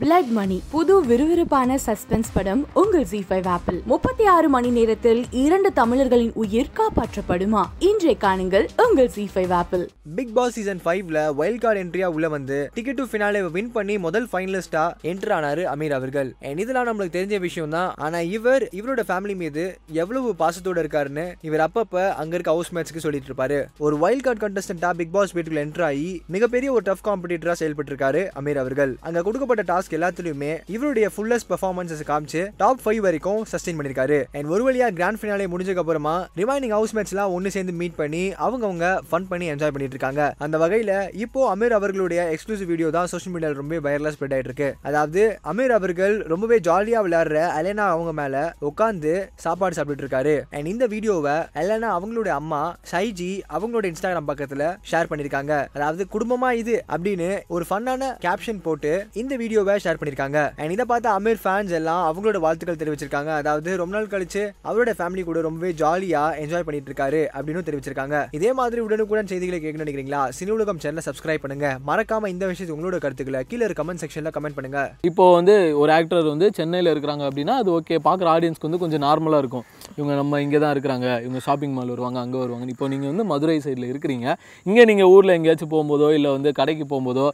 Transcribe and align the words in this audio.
Blood 0.00 0.30
மணி 0.36 0.56
புது 0.72 0.94
விறுவிறுப்பான 1.08 1.76
suspense 1.84 2.30
படம் 2.34 2.62
உங்கள் 2.80 3.04
ஜி 3.10 3.20
ஃபைவ் 3.28 3.46
ஆப்பிள் 3.52 3.76
முப்பத்தி 3.90 4.24
ஆறு 4.32 4.48
மணி 4.54 4.70
நேரத்தில் 4.70 5.20
இரண்டு 5.42 5.72
தமிழர்களின் 5.78 6.32
உயிர் 6.42 6.68
காப்பாற்றப்படுமா? 6.78 7.62
இன்றைய 7.88 8.14
காணுங்கள் 8.24 8.66
உங்கள் 8.84 9.08
ஜி 9.14 9.24
ஃபைவ் 9.34 9.52
ஆப்பிள் 9.60 9.84
பிக் 10.16 10.34
பாஸ் 10.34 10.54
சீசன் 10.56 10.82
ஃபைவ்ல 10.84 11.20
வைல்ட் 11.38 11.60
கார்டு 11.60 11.80
என்ட்ரியா 11.84 12.08
உள்ள 12.16 12.28
வந்து 12.28 12.58
டிக்கெட் 12.74 12.98
டு 13.00 13.06
ஃபினாலே 13.12 13.42
வின் 13.54 13.72
பண்ணி 13.76 13.98
முதல் 14.06 14.26
ஃபைனலிஸ்டா 14.32 14.84
என்டர் 15.12 15.34
ஆனாரு 15.38 15.64
அமீர் 15.74 15.94
அவர்கள். 15.98 16.30
இதெல்லாம் 16.64 16.88
நம்மளுக்கு 16.90 17.16
தெரிஞ்ச 17.18 17.38
விஷயம் 17.46 17.74
தான் 17.76 17.90
ஆனா 18.06 18.20
இவர் 18.36 18.66
இவரோட 18.80 19.04
ஃபேமிலி 19.12 19.36
மீது 19.44 19.64
எவ்வளவு 20.02 20.34
பாசத்தோட 20.42 20.84
இருக்காருன்னு 20.84 21.26
இவர் 21.48 21.64
அப்பப்ப 21.68 22.04
அங்க 22.20 22.34
இருக்க 22.38 22.56
ஹவுஸ் 22.56 22.72
மேட்ச்க்கு 22.74 23.04
சொல்லிட்டு 23.06 23.32
இருப்பாரு. 23.32 23.60
ஒரு 23.86 23.98
வைல்ட் 24.04 24.26
கார்டு 24.28 24.44
கண்டஸ்டன்டா 24.46 24.92
பிக் 25.00 25.16
பாஸ் 25.16 25.34
வீட்டுக்குள்ள 25.38 25.66
என்டர் 25.68 25.88
ஆகி 25.88 26.22
மிகப்பெரிய 26.36 26.76
ஒரு 26.76 26.86
டஃப் 26.90 27.04
காம்படிட்டரா 27.08 27.56
செயல்பட்டு 27.62 27.92
இருக்காரு 27.94 28.22
அமீர் 28.42 28.62
அவர்கள். 28.66 28.94
அங்க 29.08 29.26
கொடுக்கப்பட்ட 29.28 29.64
டாஸ்க் 29.72 29.84
எல்லாத்துலயுமே 29.96 30.52
இவருடைய 30.74 31.06
ஃபுல்லஸ்ட் 31.14 31.48
பெர்ஃபார்மன்ஸஸ் 31.52 32.02
காமிச்சு 32.10 32.42
டாப் 32.62 32.82
ஃபைவ் 32.84 33.00
வரைக்கும் 33.06 33.40
சஸ்டெயின் 33.52 33.78
பண்ணிருக்காரு. 33.78 34.18
அண்ட் 34.36 34.50
ஒரு 34.54 34.62
வழியா 34.66 34.88
கிராண்ட் 34.98 35.20
ஃபினாலே 35.20 35.46
முடிஞ்சதுக்கு 35.52 35.84
அப்புறமா 35.84 36.14
ரிமைனிங் 36.40 36.74
ஹவுஸ் 36.76 36.94
மேட்ச்லாம் 36.96 37.32
ஒன்னு 37.36 37.54
சேர்ந்து 37.56 37.74
மீட் 37.80 37.96
பண்ணி 38.00 38.24
அவங்கவுங்க 38.46 38.88
ஃபன் 39.10 39.28
பண்ணி 39.30 39.48
என்ஜாய் 39.54 39.74
பண்ணிட்டு 39.74 39.96
இருக்காங்க 39.96 40.22
அந்த 40.46 40.56
வகையில 40.64 40.92
இப்போ 41.24 41.42
அமீர் 41.54 41.76
அவர்களுடைய 41.78 42.22
எக்ஸ்க்ளூசிவ் 42.34 42.70
வீடியோ 42.72 42.90
தான் 42.96 43.10
சோஷியல் 43.12 43.34
மீடியாவில் 43.36 43.60
ரொம்ப 43.62 43.80
வைரலா 43.88 44.12
ஸ்ப்ரெட் 44.16 44.34
ஆயிட்டு 44.36 44.50
இருக்கு 44.52 44.70
அதாவது 44.88 45.22
அமீர் 45.52 45.76
அவர்கள் 45.78 46.16
ரொம்பவே 46.32 46.58
ஜாலியா 46.68 47.00
விளையாடுற 47.06 47.38
அலேனா 47.58 47.86
அவங்க 47.94 48.12
மேல 48.20 48.34
உட்காந்து 48.70 49.14
சாப்பாடு 49.44 49.76
சாப்பிட்டுட்டு 49.78 50.06
இருக்காரு 50.06 50.34
அண்ட் 50.50 50.72
இந்த 50.74 50.86
வீடியோவை 50.94 51.36
அலேனா 51.60 51.90
அவங்களுடைய 51.96 52.34
அம்மா 52.40 52.62
ஷைஜி 52.92 53.30
அவங்களோட 53.56 53.84
இன்ஸ்டாகிராம் 53.90 54.30
பக்கத்துல 54.30 54.64
ஷேர் 54.90 55.10
பண்ணிருக்காங்க. 55.10 55.52
அதாவது 55.76 56.02
குடும்பமா 56.14 56.50
இது 56.62 56.74
அப்படின்னு 56.94 57.30
ஒரு 57.54 57.64
ஃபன்னான 57.68 58.10
கேப்ஷன் 58.24 58.60
போட்டு 58.66 58.92
இந்த 59.22 59.36
வீடியோ 59.36 59.62
வீடியோவை 59.66 59.84
ஷேர் 59.84 59.98
பண்ணிருக்காங்க 60.00 60.38
அண்ட் 60.60 60.72
இதை 60.74 60.84
பார்த்து 60.90 61.08
அமீர் 61.18 61.40
ஃபேன்ஸ் 61.44 61.72
எல்லாம் 61.78 62.02
அவங்களோட 62.08 62.38
வாழ்த்துக்கள் 62.44 62.78
தெரிவிச்சிருக்காங்க. 62.82 63.30
அதாவது 63.40 63.70
ரொம்ப 63.80 63.92
நாள் 63.96 64.10
கழிச்சு 64.12 64.42
அவரோட 64.68 64.90
ஃபேமிலி 64.98 65.22
கூட 65.28 65.38
ரொம்பவே 65.46 65.70
ஜாலியா 65.80 66.22
என்ஜாய் 66.42 66.66
பண்ணிட்டு 66.66 66.90
இருக்காரு 66.90 67.20
அப்படின்னு 67.36 67.64
தெரிவிச்சிருக்காங்க. 67.68 68.16
இதே 68.38 68.50
மாதிரி 68.58 68.80
உடனுக்குடன் 68.86 69.30
செய்திகளை 69.32 69.58
கேட்கணும்னு 69.64 69.86
நினைக்கிறீங்களா? 69.86 70.22
சினி 70.38 70.52
உலகம் 70.56 70.80
சேனலை 70.84 71.04
சப்ஸ்கிரைப் 71.08 71.42
பண்ணுங்க. 71.44 71.68
மறக்காம 71.90 72.30
இந்த 72.34 72.44
விஷயத்தை 72.52 72.74
உங்களோட 72.76 72.98
கருத்துக்களை 73.04 73.40
கீழே 73.50 73.70
கமெண்ட் 73.80 74.02
செக்ஷன்ல 74.04 74.32
கமெண்ட் 74.36 74.58
பண்ணுங்க. 74.58 74.80
இப்போ 75.10 75.26
வந்து 75.38 75.56
ஒரு 75.82 75.92
ஆக்டர் 75.98 76.30
வந்து 76.32 76.48
சென்னையில் 76.58 76.92
இருக்கிறாங்க 76.94 77.24
அப்படின்னா 77.30 77.56
அது 77.62 77.70
ஓகே 77.78 77.98
பார்க்குற 78.08 78.30
ஆடியன்ஸ்க்கு 78.34 78.68
வந்து 78.68 78.82
கொஞ்சம் 78.84 79.04
நார்மலாக 79.06 79.42
இருக்கும். 79.44 79.66
இவங்க 79.98 80.12
நம்ம 80.20 80.40
இங்கே 80.46 80.60
தான் 80.64 80.74
இருக்கிறாங்க. 80.76 81.08
இவங்க 81.24 81.42
ஷாப்பிங் 81.48 81.74
மால் 81.78 81.92
வருவாங்க 81.94 82.20
அங்கே 82.24 82.40
வருவாங்க 82.44 82.72
இப்போ 82.76 82.88
நீங்கள் 82.94 83.12
வந்து 83.12 83.26
மதுரை 83.32 83.58
சைடில் 83.66 83.90
இருக்கிறீங்க. 83.92 84.26
இங்கே 84.70 84.86
நீங்கள் 84.92 85.10
ஊரில் 85.16 85.36
எங்கேயாச்சும் 85.38 85.72
போகும்போதோ 85.74 86.10
இல்லை 86.18 86.32
வந்து 86.36 86.52
கடைக்கு 86.60 86.86
போகும்போதோ 86.94 87.26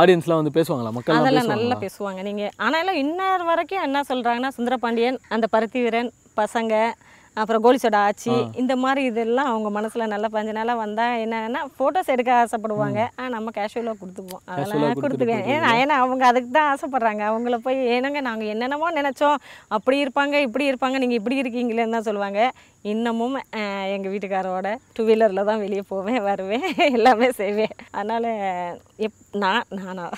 ஆடியன்ஸ்லாம் 0.00 0.42
வந்து 0.42 0.56
பேசுவாங்களா? 0.58 0.88
அதெல்லாம் 1.18 1.52
நல்லா 1.52 1.76
பேசுவாங்க. 1.84 2.22
நீங்கள் 2.30 2.54
ஆனாலும் 2.66 3.00
இன்னொரு 3.04 3.46
வரைக்கும் 3.50 3.86
என்ன 3.88 4.02
சொல்கிறாங்கன்னா 4.10 4.56
சுந்தரபாண்டியன் 4.58 5.22
அந்த 5.36 5.48
பருத்தி 5.54 5.80
வீரன் 5.86 6.12
பசங்க 6.40 6.74
அப்புறம் 7.40 7.62
கோலிசோட 7.64 7.96
ஆச்சி 8.06 8.32
இந்த 8.60 8.74
மாதிரி 8.82 9.02
இதெல்லாம் 9.08 9.48
அவங்க 9.50 9.68
மனசில் 9.76 10.10
நல்லா 10.12 10.28
பஞ்ச 10.34 10.52
நாளாக 10.56 10.80
வந்தால் 10.82 11.20
என்னன்னா 11.24 11.60
ஃபோட்டோஸ் 11.74 12.10
எடுக்க 12.14 12.30
ஆசைப்படுவாங்க. 12.38 13.00
ஆ 13.18 13.28
நம்ம 13.34 13.52
கேஷுவலாக 13.58 13.98
கொடுத்துக்குவோம். 14.00 14.42
அதெல்லாம் 14.52 15.02
கொடுத்துக்குவேன். 15.04 15.44
ஏன்னா 15.52 15.68
ஏன்னா 15.82 15.96
அவங்க 16.04 16.24
அதுக்கு 16.30 16.50
தான் 16.56 16.70
ஆசைப்படுறாங்க. 16.72 17.22
அவங்கள 17.30 17.58
போய் 17.66 17.78
ஏனங்க 17.96 18.20
நாங்கள் 18.28 18.50
என்னென்னமோ 18.54 18.88
நினச்சோம். 18.98 19.38
அப்படி 19.76 19.98
இருப்பாங்க 20.04 20.40
இப்படி 20.46 20.66
இருப்பாங்க. 20.70 20.98
நீங்கள் 21.04 21.20
இப்படி 21.20 21.40
இருக்கீங்களேன்னு 21.42 21.96
தான் 21.96 22.08
சொல்லுவாங்க. 22.08 22.40
இன்னமும் 22.94 23.38
எங்கள் 23.94 24.12
வீட்டுக்காரோட 24.14 24.74
டூ 24.96 25.04
வீலரில் 25.10 25.48
தான் 25.52 25.62
வெளியே 25.64 25.84
போவேன் 25.92 26.20
வருவேன். 26.28 26.66
எல்லாமே 26.98 27.30
செய்வேன். 27.40 27.76
அதனால் 28.00 28.30
எப் 29.08 29.18
நான் 29.44 29.72
நானா? 29.80 30.08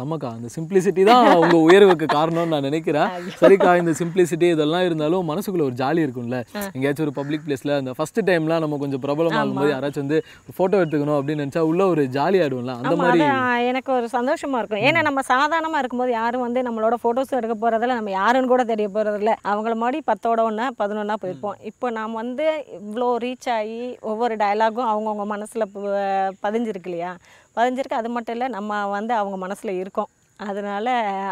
செம்மக்கா 0.00 0.28
அந்த 0.36 0.50
சிம்பிளிசிட்டி 0.56 1.04
தான் 1.10 1.26
உங்க 1.42 1.56
உயர்வுக்கு 1.68 2.06
காரணம்னு 2.16 2.52
நான் 2.54 2.68
நினைக்கிறேன். 2.68 3.08
சரிக்கா 3.40 3.70
இந்த 3.82 3.94
சிம்பிளிசிட்டி 4.00 4.48
இதெல்லாம் 4.56 4.84
இருந்தாலும் 4.88 5.28
மனசுக்குள்ள 5.30 5.64
ஒரு 5.70 5.76
ஜாலி 5.82 6.00
இருக்கும்ல. 6.06 6.38
எங்கேயாச்சும் 6.74 7.06
ஒரு 7.06 7.14
பப்ளிக் 7.18 7.44
பிளேஸ்ல 7.46 7.76
அந்த 7.80 7.92
ஃபர்ஸ்ட் 7.98 8.20
டைம்லாம் 8.28 8.62
நம்ம 8.64 8.78
கொஞ்சம் 8.84 9.02
பிரபலம் 9.06 9.38
ஆகும்போது 9.40 9.72
யாராச்சும் 9.74 10.04
வந்து 10.04 10.20
ஃபோட்டோ 10.56 10.78
எடுத்துக்கணும் 10.82 11.16
அப்படின்னு 11.18 11.44
நினைச்சா 11.44 11.64
உள்ள 11.70 11.82
ஒரு 11.94 12.04
ஜாலி 12.16 12.38
ஆயிடும்ல. 12.44 12.74
அந்த 12.82 12.94
மாதிரி 13.02 13.22
எனக்கு 13.70 13.90
ஒரு 13.98 14.06
சந்தோஷமா 14.16 14.58
இருக்கும். 14.60 14.84
ஏன்னா 14.88 15.00
நம்ம 15.08 15.24
சாதாரணமா 15.32 15.80
இருக்கும்போது 15.82 16.12
யாரும் 16.20 16.44
வந்து 16.46 16.60
நம்மளோட 16.68 16.94
போட்டோஸ் 17.04 17.36
எடுக்க 17.40 17.56
போறதில்ல. 17.64 17.98
நம்ம 18.00 18.14
யாருன்னு 18.20 18.52
கூட 18.52 18.64
தெரிய 18.72 18.88
போறதில்ல. 18.96 19.34
அவங்கள 19.52 19.74
மாதிரி 19.84 20.00
பத்தோட 20.10 20.40
ஒன்றா 20.50 20.68
பதினொன்னா 20.82 21.16
போயிருப்போம். 21.24 21.58
இப்போ 21.72 21.90
நாம் 21.98 22.20
வந்து 22.22 22.46
இவ்வளோ 22.78 23.10
ரீச் 23.26 23.50
ஆகி 23.58 23.82
ஒவ்வொரு 24.12 24.36
டயலாகும் 24.44 24.90
அவங்கவுங்க 24.92 25.26
மனசுல 25.34 25.66
பதிஞ்சிருக்கு 26.46 26.90
இல்லையா? 26.90 27.12
பதிஞ்சிருக்கு. 27.56 28.00
அது 28.00 28.08
மட்டும் 28.08 28.34
இல்லை 28.34 28.48
நம்ம 28.48 28.86
வந்து 28.86 29.14
அவங்க 29.14 29.36
மனசில் 29.36 29.78
இருக்கோம். 29.78 30.10
அதனால 30.48 30.86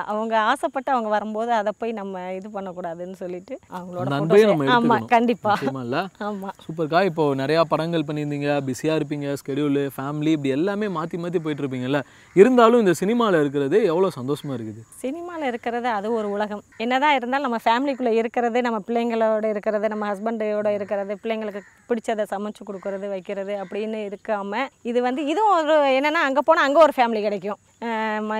அவங்க 0.07 0.39
ஆசைப்பட்டு 0.41 0.93
அவங்க 0.93 1.09
வரும்போது 1.09 1.53
அதை 1.53 1.73
போய் 1.79 1.93
நம்ம 1.93 2.33
இது 2.33 2.49
பண்ணக்கூடாதுன்னு 2.49 3.13
சொல்லிட்டு 3.13 3.55
அவங்களோட 3.73 4.05
அந்த 4.05 4.17
அன்பையும் 4.19 4.47
நம்ம 4.47 4.65
photos- 4.65 4.75
ஆமா 4.77 4.95
எடுத்துக்கணும். 4.95 5.07
கண்டிப்பா. 5.07 5.53
நிச்சயமா 5.55 5.81
இல்ல 5.81 5.99
ஆமா. 6.21 6.51
சூப்பர்க்கா. 6.65 7.05
இப்போ 7.05 7.35
நிறையா 7.35 7.61
படங்கள் 7.69 8.07
பண்ணியிருந்தீங்க. 8.09 8.61
பிஸியாக 8.61 8.99
இருப்பீங்க. 8.99 9.37
ஸ்கெடியூலு 9.41 9.89
ஃபேமிலி 9.97 10.29
இப்படி 10.29 10.49
எல்லாமே 10.49 10.89
மாற்றி 10.89 11.19
மாற்றி 11.19 11.39
போயிட்டு 11.39 11.65
இருப்பீங்கல்ல 11.65 12.01
இருந்தாலும் 12.37 12.79
இந்த 12.79 12.93
சினிமாவில் 12.93 13.41
இருக்கிறது 13.41 13.85
எவ்வளோ 13.85 14.09
சந்தோஷமா 14.19 14.55
இருக்குது? 14.59 14.83
சினிமாவில் 14.97 15.47
இருக்கிறது 15.47 15.89
அது 15.89 16.13
ஒரு 16.13 16.31
உலகம். 16.31 16.63
என்னதான் 16.77 17.15
இருந்தாலும் 17.15 17.47
நம்ம 17.49 17.61
ஃபேமிலிக்குள்ளே 17.65 18.15
இருக்கிறது 18.15 18.63
நம்ம 18.63 18.81
பிள்ளைங்களோட 18.89 19.45
இருக்கிறது 19.49 19.89
நம்ம 19.89 20.15
ஹஸ்பண்டோட 20.15 20.69
இருக்கிறது 20.69 21.19
பிள்ளைங்களுக்கு 21.23 21.61
பிடிச்சதை 21.89 22.27
சமைச்சு 22.33 22.63
கொடுக்கறது 22.69 23.09
வைக்கிறது 23.09 23.55
அப்படின்னு 23.63 23.99
இருக்காம 24.09 24.53
இது 24.83 25.03
வந்து 25.03 25.27
இதுவும் 25.27 25.55
ஒரு 25.59 25.77
என்னென்னா 25.99 26.23
அங்கே 26.29 26.41
போனால் 26.45 26.65
அங்கே 26.65 26.81
ஒரு 26.81 26.93
ஃபேமிலி 26.97 27.21
கிடைக்கும். 27.21 27.59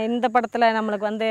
இந்த 0.09 0.27
படத்தில் 0.35 0.75
நம்மளுக்கு 0.77 1.11
வந்து 1.11 1.29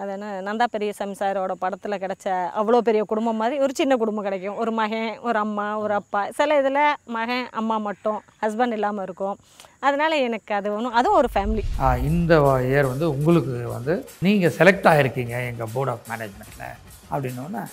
அது 0.00 0.10
என்ன 0.14 0.30
நந்தா 0.46 0.64
பெரியசாமி 0.72 1.14
சாரோட 1.20 1.52
படத்தில் 1.60 2.00
கிடைச்ச 2.02 2.26
அவ்வளோ 2.60 2.78
பெரிய 2.88 3.02
குடும்பம் 3.10 3.38
மாதிரி 3.42 3.56
ஒரு 3.64 3.72
சின்ன 3.78 3.96
குடும்பம் 4.00 4.26
கிடைக்கும். 4.26 4.58
ஒரு 4.62 4.72
மகன் 4.80 5.14
ஒரு 5.28 5.38
அம்மா 5.44 5.66
ஒரு 5.82 5.94
அப்பா. 6.00 6.22
சில 6.38 6.58
இதில் 6.60 6.82
மகன் 7.16 7.46
அம்மா 7.60 7.76
மட்டும் 7.86 8.18
ஹஸ்பண்ட் 8.42 8.76
இல்லாமல் 8.78 9.06
இருக்கும். 9.06 9.38
அதனால் 9.86 10.16
எனக்கு 10.26 10.52
அது 10.58 10.74
ஒன்றும் 10.76 10.98
அதுவும் 11.00 11.18
ஒரு 11.20 11.30
ஃபேமிலி 11.34 11.64
இந்த 12.10 12.34
இயர் 12.68 12.90
வந்து 12.92 13.08
உங்களுக்கு 13.16 13.56
வந்து 13.76 13.96
நீங்கள் 14.26 14.54
செலக்ட் 14.58 14.90
ஆகிருக்கீங்க 14.92 15.36
எங்கள் 15.50 15.72
போர்ட் 15.76 15.92
ஆஃப் 15.94 16.06
மேனேஜ்மெண்ட்டில் 16.12 16.76
அப்படின்னோடனே 17.12 17.64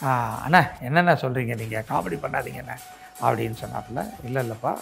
அண்ணா 0.46 0.64
என்னென்ன 0.88 1.18
சொல்கிறீங்க 1.26 1.56
நீங்கள் 1.64 1.88
காமெடி 1.92 2.20
பண்ணாதீங்கண்ணே 2.26 2.78
அப்படின்னு 3.26 3.58
சொன்னாப்புல 3.64 4.02
இல்லை 4.30 4.42
இல்லைப்பா. 4.46 4.74